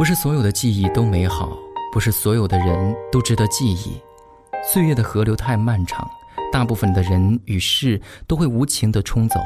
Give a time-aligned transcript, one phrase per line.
[0.00, 1.52] 不是所有的记忆都美好，
[1.92, 4.00] 不是所有的人都值得记忆。
[4.64, 6.08] 岁月的河流太漫长，
[6.50, 9.38] 大部分的人与事都会无情地冲走，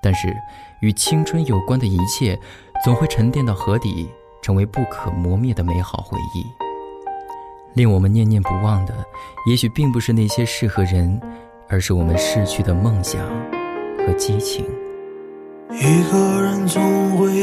[0.00, 0.32] 但是
[0.80, 2.38] 与青春有关的一切，
[2.84, 4.08] 总会沉淀到河底，
[4.40, 6.46] 成为不可磨灭的美好回忆。
[7.74, 8.94] 令我们念念不忘的，
[9.48, 11.20] 也许并不是那些事和人，
[11.68, 13.20] 而是我们逝去的梦想
[14.06, 14.64] 和激情。
[15.72, 17.39] 一个人总会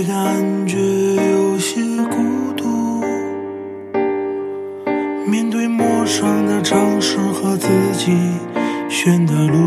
[7.58, 8.16] 自己
[8.88, 9.58] 选的路，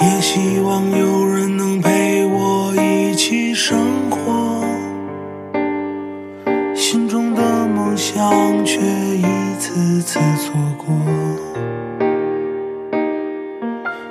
[0.00, 3.78] 也希望有人能陪我一起生
[4.10, 4.64] 活，
[6.74, 9.24] 心中的梦想却一
[9.58, 10.86] 次次错过。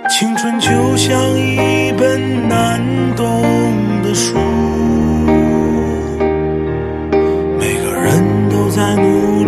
[0.09, 2.79] 青春就像一本难
[3.15, 3.25] 懂
[4.03, 4.37] 的书，
[7.57, 9.38] 每个人都在努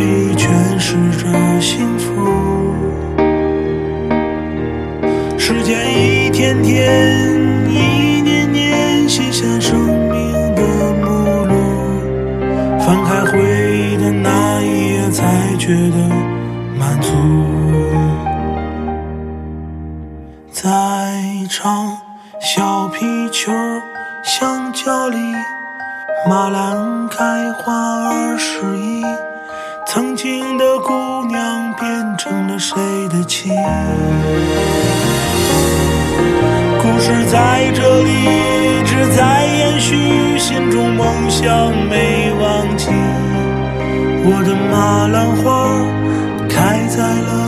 [6.51, 10.61] 天天、一年年写下生命的
[10.95, 11.53] 目录，
[12.77, 15.97] 翻开回忆的那一页，才觉得
[16.77, 17.07] 满足。
[20.51, 20.67] 在
[21.49, 21.97] 唱
[22.41, 23.49] 小皮球，
[24.21, 25.17] 香蕉里
[26.27, 29.05] 马兰开花儿时已，
[29.87, 32.75] 曾经的姑娘变成了谁
[33.07, 33.49] 的妻？
[37.31, 41.47] 在这里一直在延续，心中梦想
[41.87, 42.89] 没忘记。
[44.25, 45.79] 我的马兰花
[46.49, 47.40] 开在了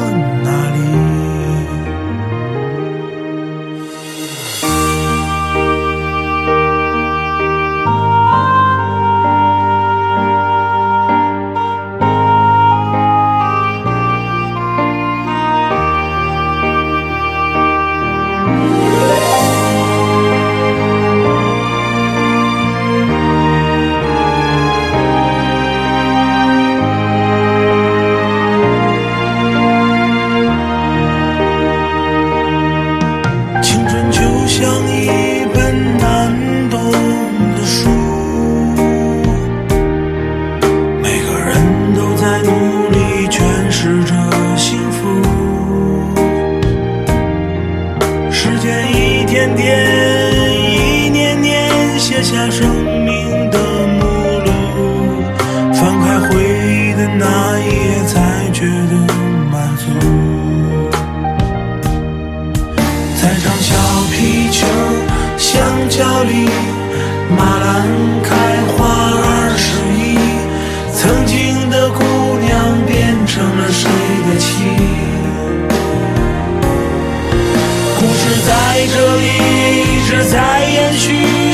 [67.37, 67.67] 马兰
[68.23, 68.31] 开
[68.71, 68.77] 花
[69.13, 70.17] 儿时已，
[70.93, 71.33] 曾经
[71.69, 72.01] 的姑
[72.39, 72.49] 娘
[72.85, 72.91] 变
[73.27, 73.81] 成了谁
[74.27, 74.47] 的妻？
[77.99, 78.51] 故事在
[78.93, 79.25] 这里
[79.79, 80.35] 一直在
[80.69, 81.05] 延续，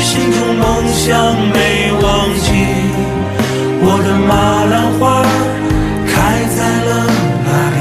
[0.01, 1.07] 心中梦想
[1.53, 1.57] 没
[2.01, 2.05] 忘
[2.39, 2.47] 记。
[3.81, 4.31] 我的马
[4.65, 5.23] 兰花
[6.07, 6.13] 开
[6.55, 6.57] 在
[6.89, 6.91] 了
[7.45, 7.77] 哪里？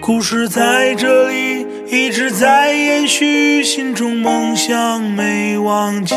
[0.00, 1.55] 故事在这里
[1.88, 6.16] 一直在延续，心中梦想没忘记。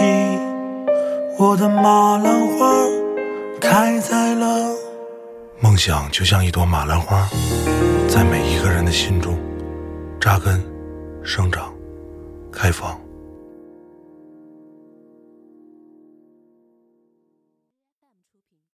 [1.37, 2.73] 我的马兰花
[3.61, 4.75] 开在了。
[5.59, 7.29] 梦想就像一朵马兰花，
[8.07, 9.37] 在每一个人的心中
[10.19, 10.59] 扎根、
[11.23, 11.71] 生长、
[12.51, 12.99] 开放。